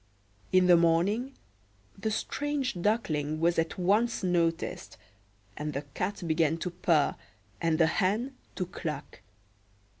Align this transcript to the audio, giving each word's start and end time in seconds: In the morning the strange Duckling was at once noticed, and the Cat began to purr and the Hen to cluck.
In 0.51 0.65
the 0.65 0.77
morning 0.77 1.35
the 1.95 2.09
strange 2.09 2.73
Duckling 2.81 3.39
was 3.39 3.59
at 3.59 3.77
once 3.77 4.23
noticed, 4.23 4.97
and 5.55 5.73
the 5.73 5.83
Cat 5.93 6.23
began 6.27 6.57
to 6.57 6.71
purr 6.71 7.15
and 7.61 7.77
the 7.77 7.85
Hen 7.85 8.35
to 8.55 8.65
cluck. 8.65 9.21